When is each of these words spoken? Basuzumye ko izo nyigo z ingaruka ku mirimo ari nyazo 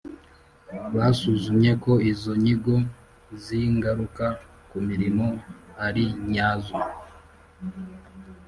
Basuzumye 0.95 1.71
ko 1.83 1.91
izo 2.11 2.31
nyigo 2.43 2.75
z 3.43 3.45
ingaruka 3.65 4.25
ku 4.69 4.77
mirimo 4.87 5.25
ari 5.87 6.05
nyazo 6.31 6.77